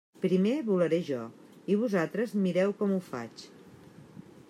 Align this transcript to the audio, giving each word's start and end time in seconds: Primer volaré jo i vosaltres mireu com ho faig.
Primer 0.21 0.53
volaré 0.69 0.99
jo 1.09 1.19
i 1.75 1.79
vosaltres 1.83 2.35
mireu 2.47 2.75
com 2.81 2.97
ho 2.97 2.99
faig. 3.15 3.49